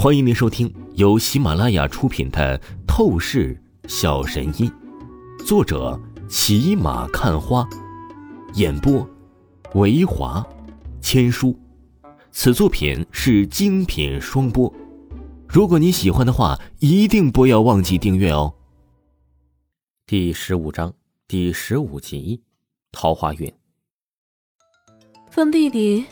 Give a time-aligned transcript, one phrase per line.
[0.00, 2.56] 欢迎您收听由喜马拉雅出品的
[2.86, 4.70] 《透视小神医》，
[5.44, 7.68] 作者骑马看花，
[8.54, 9.04] 演播
[9.74, 10.46] 维华
[11.00, 11.58] 千书。
[12.30, 14.72] 此作品是精品双播。
[15.48, 18.54] 如果你喜欢的话，一定不要忘记订阅哦。
[20.06, 20.94] 第十五章
[21.26, 22.40] 第十五集：
[22.92, 23.52] 桃花运。
[25.28, 26.04] 风弟弟，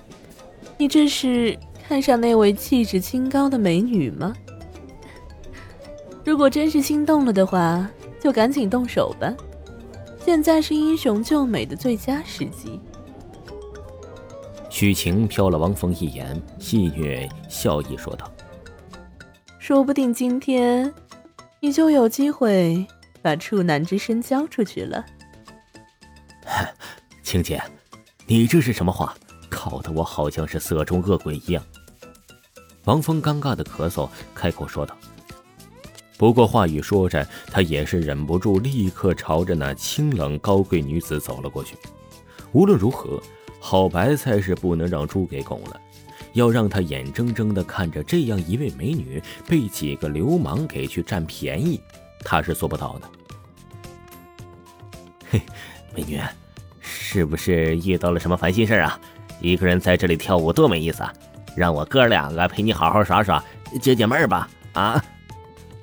[0.77, 1.57] 你这是？
[1.89, 4.35] 看上那位气质清高的美女吗？
[6.25, 7.89] 如果真是心动了的话，
[8.21, 9.33] 就赶紧动手吧。
[10.25, 12.81] 现在是英雄救美的最佳时机。
[14.69, 18.29] 许晴瞟了王峰一眼，戏谑笑意说道
[19.61, 20.93] ：“说不定今天
[21.61, 22.85] 你就有机会
[23.23, 25.07] 把处男之身交出去了。
[27.23, 27.63] ”青姐，
[28.27, 29.15] 你这是什么话？
[29.49, 31.63] 搞得我好像是色中恶鬼一样。
[32.87, 34.97] 王峰尴尬的咳嗽，开口说道
[36.17, 41.77] ：“不过话语说着，他也是忍不住，立刻朝着那清冷高贵女子走了过去。
[42.53, 43.21] 无论如何，
[43.59, 45.81] 好白菜是不能让猪给拱了，
[46.35, 51.81] 要让他眼睁睁的看着这样一位美女被几个流氓给去占便宜，
[52.21, 53.11] 他是做不到的。”
[55.29, 55.43] 嘿，
[55.93, 56.21] 美女，
[56.79, 59.01] 是不是遇到了什么烦心事啊？
[59.41, 61.13] 一个人在这里跳舞多没意思啊！
[61.57, 63.43] 让我哥两个陪你好好耍耍，
[63.81, 64.49] 解解闷儿吧！
[64.75, 65.03] 啊！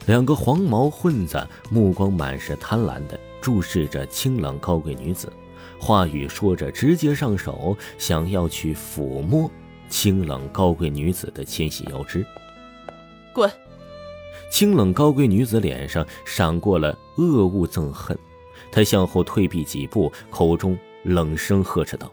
[0.05, 5.33] 两个黄毛混子目光满是贪婪的注视着清冷高贵女子，
[5.79, 9.49] 话语说着，直接上手，想要去抚摸
[9.89, 12.23] 清冷高贵女子的纤细腰肢。
[13.33, 13.51] 滚！
[14.51, 18.15] 清冷高贵女子脸上闪过了恶恶憎恨，
[18.71, 22.11] 她向后退避几步，口中冷声呵斥道：“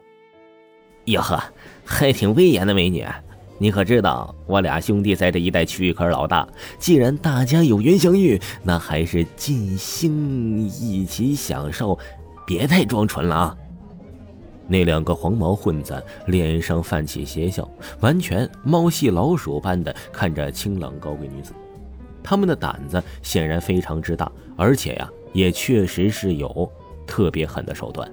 [1.05, 1.43] 哟呵，
[1.85, 3.05] 还挺威严的美女。”
[3.63, 6.49] 你可知道，我俩兄弟在这一带区域可是老大。
[6.79, 11.99] 既然大家有缘相遇，那还是尽兴一起享受，
[12.47, 13.57] 别太装纯了啊！
[14.67, 17.71] 那两个黄毛混子脸上泛起邪笑，
[18.01, 21.53] 完全猫戏老鼠般的看着清冷高贵女子。
[22.23, 26.67] 他们的胆子显然非常之大，而且呀，也确实是有
[27.07, 28.11] 特别狠的手段。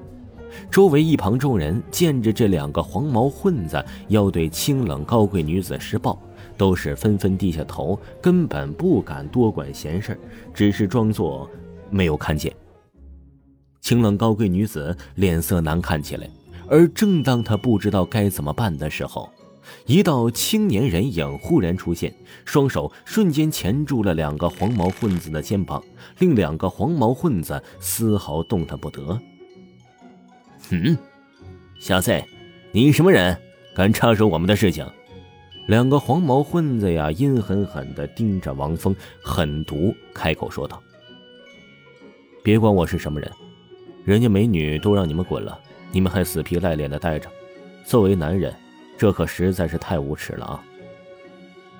[0.69, 6.19] 周围一旁众人见着这两个黄毛混子要对清冷高贵女子施暴，
[6.57, 10.19] 都是纷纷低下头，根本不敢多管闲事，
[10.53, 11.49] 只是装作
[11.89, 12.53] 没有看见。
[13.81, 16.29] 清冷高贵女子脸色难看起来，
[16.67, 19.29] 而正当她不知道该怎么办的时候，
[19.85, 22.13] 一道青年人影忽然出现，
[22.43, 25.81] 双手瞬间钳住了两个黄毛混子的肩膀，
[26.19, 29.17] 令两个黄毛混子丝毫动弹不得。
[30.69, 30.97] 嗯，
[31.79, 32.21] 小子，
[32.71, 33.37] 你什么人，
[33.73, 34.85] 敢插手我们的事情？
[35.67, 40.81] 两个黄毛混子呀，阴狠狠地盯着王峰，狠毒开口说道
[42.43, 43.31] ：“别管我是什么人，
[44.03, 45.59] 人家美女都让你们滚了，
[45.91, 47.29] 你们还死皮赖脸的待着。
[47.85, 48.53] 作为男人，
[48.97, 50.63] 这可实在是太无耻了啊！”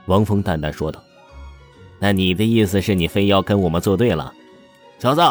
[0.07, 1.01] 王峰淡淡说道
[1.99, 4.33] ：“那你的意思是你非要跟我们作对了？
[4.99, 5.21] 小子，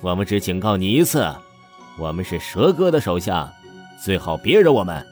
[0.00, 1.24] 我们只警告你一次。”
[2.00, 3.52] 我们是蛇哥的手下，
[4.02, 5.06] 最好别惹我们。”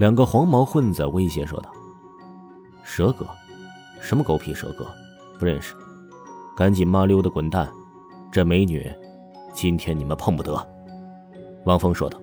[0.00, 1.70] 两个黄毛混子威胁说道。
[2.82, 3.24] “蛇哥？
[4.00, 4.84] 什么狗屁蛇哥？
[5.38, 5.72] 不认识，
[6.56, 7.70] 赶紧麻溜的滚蛋！
[8.32, 8.92] 这美女，
[9.52, 10.54] 今天你们碰不得。”
[11.64, 12.20] 王峰说道。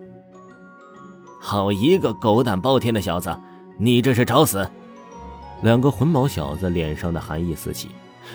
[1.40, 3.34] “好一个狗胆包天的小子，
[3.80, 4.70] 你这是找死！”
[5.64, 7.90] 两个混毛小子脸上的寒意四起。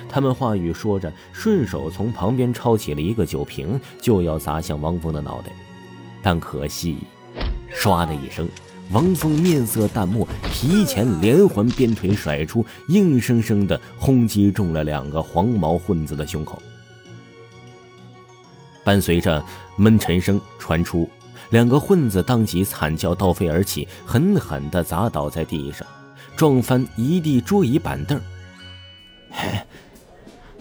[0.09, 5.51] 他们话语说着，顺手从旁边抄起了一个酒瓶，就要砸向王峰的脑袋。
[6.23, 6.99] 但可惜，
[7.75, 8.49] 唰的一声，
[8.91, 16.61] 王峰面色淡漠，提前连环鞭腿甩出，硬生生的轰击中了两个黄毛混子的胸口。
[18.85, 19.45] 伴随着
[19.77, 21.09] 闷沉声传出，
[21.51, 25.87] 两个混子当即惨叫倒飞而起，狠狠地砸倒在地上，
[26.37, 28.21] 撞翻一地桌椅板凳。
[29.37, 29.61] 嘿。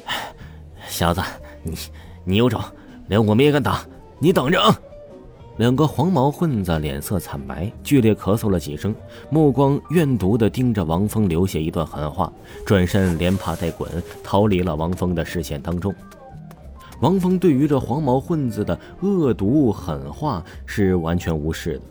[0.88, 1.22] 小子，
[1.64, 1.76] 你
[2.24, 2.62] 你有种，
[3.08, 3.82] 连我们也敢打！
[4.20, 4.62] 你等着！
[5.58, 8.94] 两个黄毛混子脸色惨白，剧烈咳嗽了几声，
[9.30, 12.32] 目光怨毒地盯着王峰，留下一段狠话，
[12.66, 13.90] 转身连爬带滚
[14.22, 15.96] 逃离了王峰的视线当中。
[17.00, 21.82] 王峰对于这黄毛混子的恶毒狠话是完全无视的，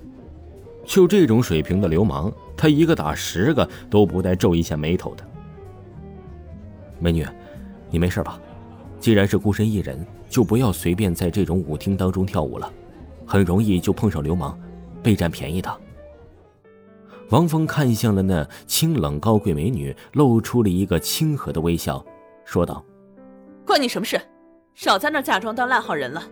[0.84, 5.24] 就这种水平的流氓，他一个打十个都不带皱一下眉头的。
[7.04, 7.26] 美女，
[7.90, 8.40] 你没事吧？
[8.98, 12.72] 既然是孤身一人，就不要随便在这种舞厅当中跳舞了，
[13.26, 14.58] 很容易就碰上流氓，
[15.02, 15.70] 被占便宜的。
[17.28, 22.02] 王峰看向了那清冷高贵美女，露出了一个亲和的微笑，
[22.46, 22.82] 说道
[23.66, 24.18] ：“关你什么事？
[24.74, 26.22] 少在那假装当烂好人了。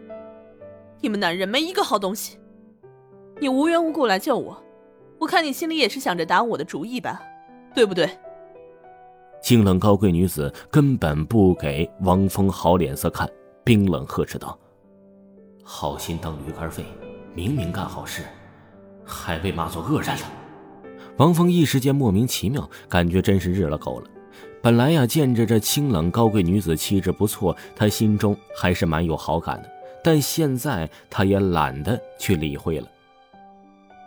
[1.02, 2.38] 你们男人没一个好东西。
[3.38, 4.56] 你无缘无故来救我，
[5.18, 7.20] 我看你心里也是想着打我的主意吧，
[7.74, 8.08] 对不对？”
[9.42, 13.28] 清冷高贵女子根本不给王峰好脸色看，
[13.64, 14.56] 冰冷呵斥道
[15.64, 16.84] ：“好心当驴肝肺，
[17.34, 18.22] 明明干好事，
[19.04, 20.22] 还被骂作恶人了。”
[21.18, 24.06] 王峰一时间莫名其妙，感觉真是日了狗了。
[24.62, 29.68] 本来呀，见着这清冷高贵女子气质不错，他心中还是蛮有好感的。
[30.04, 32.86] 但现在他也懒得去理会了。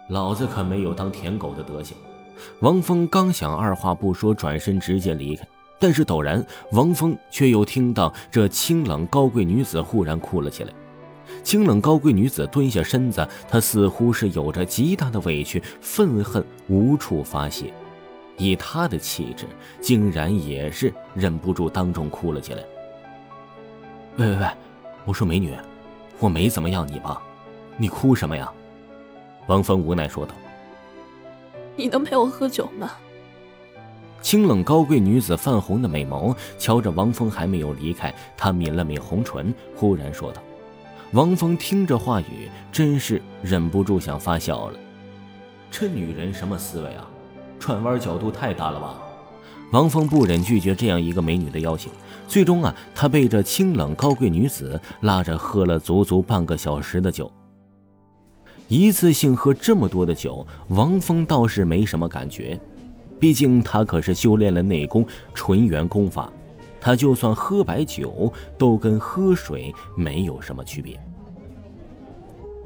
[0.09, 1.97] 老子可没有当舔狗的德行。
[2.59, 5.47] 王峰刚想二话不说转身直接离开，
[5.79, 10.73] 但是陡然，王峰却又听到这清冷高贵女子忽然哭了起来。
[11.43, 17.73] 清冷高贵女子蹲下身子，她似乎是有着极大的委屈、愤恨无处发泄。
[18.37, 19.45] 以她的气质，
[19.81, 22.63] 竟然也是忍不住当众哭了起来。
[24.17, 24.47] 喂喂喂，
[25.05, 25.53] 我说美女，
[26.19, 27.21] 我没怎么样你吧？
[27.77, 28.51] 你哭什么呀？
[29.47, 30.33] 王峰无奈说道。
[31.75, 32.91] 你能陪我喝酒吗？
[34.21, 40.41] 清冷高贵女子泛红的美眸瞧着王峰还没有离开，她抿了抿红唇，忽然说道。
[41.11, 44.79] 王峰听着话语，真是忍不住想发笑了。
[45.69, 47.07] 这女人什么思维啊？
[47.59, 48.95] 转弯角度太大了吧？
[49.71, 51.91] 王峰不忍拒绝这样一个美女的邀请，
[52.27, 57.31] 最终啊，他被这清冷高贵女子拉着喝了足足半个小时的酒。
[58.67, 62.59] 一次性喝这么多的酒，王峰倒是没什么感觉，
[63.19, 66.31] 毕竟他可是修炼了内功纯元功法。
[66.81, 70.99] 他就算喝白酒，都跟喝水没有什么区别。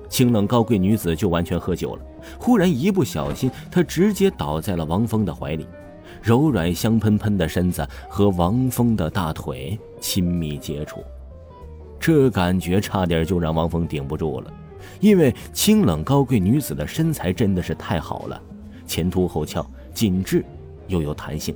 [0.09, 2.01] 清冷高贵女子就完全喝酒了，
[2.37, 5.65] 忽然一不小心，她直接倒在了王峰的怀里，
[6.21, 11.01] 柔软香喷喷的身子和王峰的大腿亲密接触，
[11.99, 14.51] 这感觉差点就让王峰顶不住了，
[14.99, 18.41] 因为清冷高贵女子的身材真的是太好了，
[18.85, 20.43] 前凸后翘，紧致
[20.87, 21.55] 又有弹性。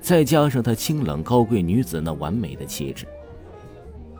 [0.00, 3.06] 再加上她清冷高贵女子那完美的气质，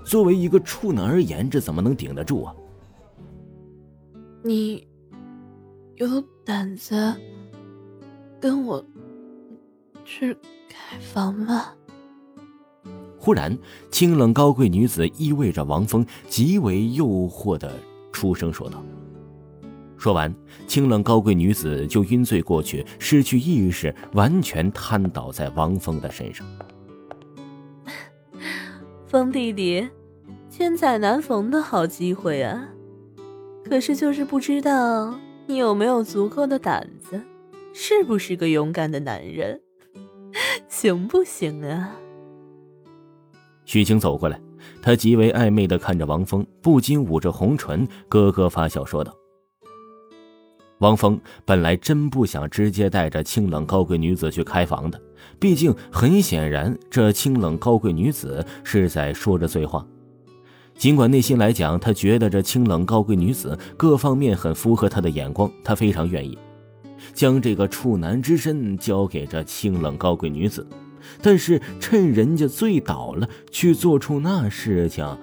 [0.05, 2.55] 作为一个处男而言，这怎么能顶得住啊？
[4.43, 4.87] 你
[5.97, 7.15] 有胆子
[8.41, 8.85] 跟我
[10.05, 10.35] 去
[10.69, 11.69] 开房吗？
[13.19, 13.57] 忽然，
[13.91, 17.73] 清冷高贵女子依偎着王峰极为诱惑的
[18.15, 18.81] 出声说道。
[19.99, 20.33] 说完，
[20.69, 26.47] 清冷高贵女子就晕醉过去，失去意识，完全瘫倒在王峰的身上。
[29.09, 29.89] 峰弟弟，
[30.49, 32.69] 千载难逢的好机会啊！
[33.69, 37.21] 可是就是不知道你有没有足够的胆子，
[37.73, 39.61] 是不是个勇敢的男人，
[40.69, 41.97] 行不行啊？
[43.65, 44.39] 许晴走过来，
[44.83, 49.15] 他极为暧昧的看着王峰，不禁捂着红唇，咯咯发笑说道。
[50.79, 55.01] 王峰本来真不想直接带着清冷高贵女子去开房的，
[55.39, 59.87] 毕竟很显然，这清冷高贵女子是在说着醉话。
[60.77, 66.37] 尽管内心来讲，他觉得这清冷高贵女子各方面很符合他的眼光，他非常愿意
[67.13, 70.67] 将这个处男之身交给这清冷高贵女子。
[71.23, 75.19] 但是趁人家醉倒了去做出那事情，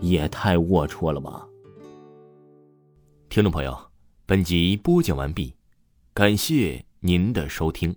[0.00, 1.46] 也太龌龊了吧！
[3.28, 3.76] 听众朋友。
[4.26, 5.54] 本集播讲完毕，
[6.12, 7.96] 感谢您的收听。